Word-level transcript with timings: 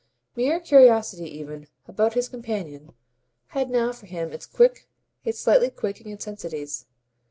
Mere 0.35 0.59
curiosity 0.59 1.29
even, 1.29 1.67
about 1.87 2.15
his 2.15 2.27
companion, 2.27 2.93
had 3.49 3.69
now 3.69 3.91
for 3.91 4.07
him 4.07 4.33
its 4.33 4.47
quick, 4.47 4.87
its 5.23 5.37
slightly 5.39 5.69
quaking 5.69 6.09
intensities. 6.09 6.87